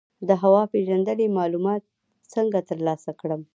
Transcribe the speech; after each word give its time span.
د 0.27 0.29
هوا 0.43 0.63
پیژندنې 0.73 1.27
معلومات 1.37 1.81
څنګه 2.33 2.59
ترلاسه 2.69 3.11
کړم؟ 3.19 3.41